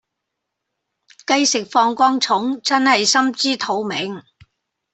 [1.27, 4.23] 雞食放光蟲真係心知肚明